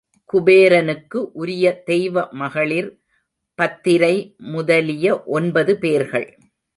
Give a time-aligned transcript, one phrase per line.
[0.33, 2.89] குபேரனுக்கு உரிய தெய்வ மகளிர்
[3.59, 4.15] பத்திரை
[4.37, 5.23] முதலிய
[5.23, 6.27] ஒன்பது பேர்கள்.